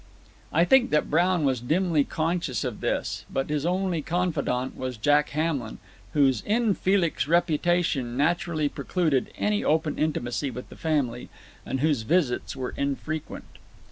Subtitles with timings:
[0.51, 3.23] I think that Brown was dimly conscious of this.
[3.31, 5.77] But his only confidant was Jack Hamlin,
[6.13, 11.29] whose INFELIX reputation naturally precluded any open intimacy with the family,
[11.67, 13.45] and whose visits were infrequent.